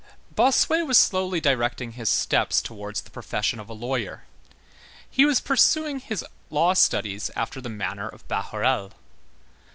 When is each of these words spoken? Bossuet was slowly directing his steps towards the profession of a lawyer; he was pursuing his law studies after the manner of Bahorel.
Bossuet 0.33 0.85
was 0.87 0.97
slowly 0.97 1.39
directing 1.39 1.91
his 1.91 2.09
steps 2.09 2.59
towards 2.63 3.01
the 3.01 3.11
profession 3.11 3.59
of 3.59 3.69
a 3.69 3.73
lawyer; 3.73 4.23
he 5.07 5.25
was 5.25 5.39
pursuing 5.39 5.99
his 5.99 6.25
law 6.49 6.73
studies 6.73 7.29
after 7.35 7.61
the 7.61 7.69
manner 7.69 8.09
of 8.09 8.27
Bahorel. 8.27 8.93